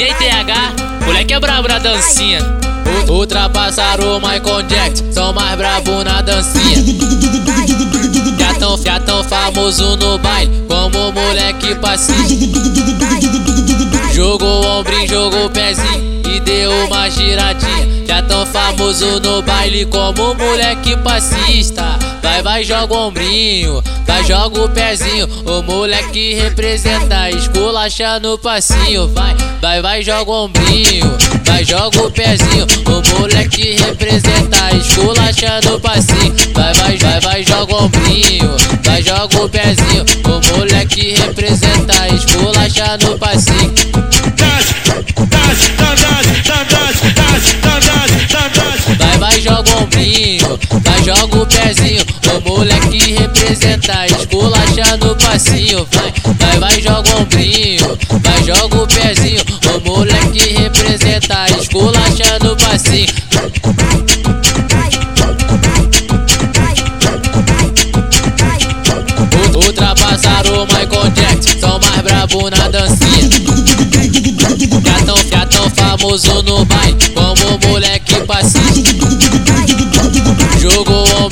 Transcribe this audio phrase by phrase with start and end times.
[0.00, 2.40] DJ TH, moleque é brabo na dancinha.
[3.06, 6.82] Ultrapassaram o Michael Jackson, são mais brabo na dancinha.
[8.38, 12.50] Já tão, já tão famoso no baile, como moleque passinho.
[14.14, 18.06] Jogou o ombrinho, jogou pezinho e deu uma giradinha.
[18.06, 21.98] Já tão famoso no baile como moleque passista.
[22.22, 25.26] Vai, vai, joga o ombrinho, vai, joga o pezinho.
[25.46, 29.08] O moleque representa, esculacha no passinho.
[29.08, 32.66] Vai, vai, vai, joga o ombrinho, vai, joga o pezinho.
[32.86, 36.34] O moleque representa, esculacha no passinho.
[36.54, 40.04] Vai, vai, vai, vai, joga o ombrinho, vai, joga o pezinho.
[40.24, 43.74] O moleque representa, esculacha no passinho.
[48.98, 50.39] Vai, vai, joga o ombrinho,
[51.10, 52.04] joga o pezinho.
[52.30, 55.86] O moleque representa, esculacha no passinho.
[55.90, 59.42] Vai, vai, vai, joga o ombrinho, vai, joga o pezinho.
[59.74, 63.29] O moleque representa, esculacha no passinho.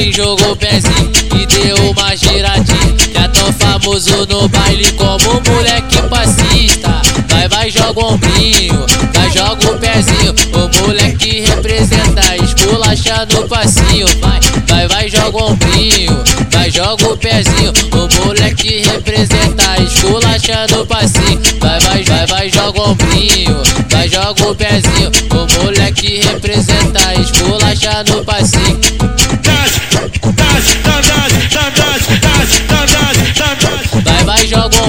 [0.00, 2.96] Ombrinho, jogou pezinho e deu uma giradinha.
[3.12, 7.02] Já tão famoso no baile, como moleque passista.
[7.28, 10.34] Vai, vai, joga o ombrinho, vai, joga o pezinho.
[10.54, 14.06] O moleque representa, esculacha no passinho.
[14.20, 17.72] Vai, vai, vai, joga o ombrinho, vai, joga o pezinho.
[17.92, 21.40] O moleque representa, esculacha no passinho.
[21.60, 25.10] Vai, vai, vai, vai, joga o ombrinho, vai, joga o pezinho.
[25.30, 28.89] O moleque representa, esculacha no passinho.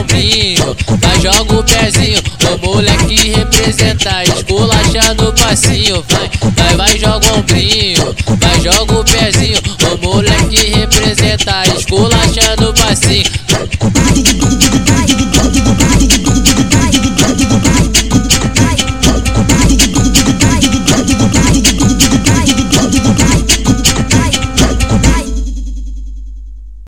[0.09, 0.55] Vai,
[0.97, 2.21] vai, joga o pezinho.
[2.51, 6.03] O moleque representa, esculacha no passinho.
[6.09, 9.59] Vai, vai, vai, joga o ombrinho, vai, joga o pezinho.
[9.91, 13.30] O moleque representa, esculacha no passinho.